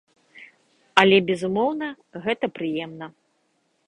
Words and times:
Але, 1.01 1.17
безумоўна, 1.27 1.89
гэта 2.23 2.45
прыемна! 2.57 3.11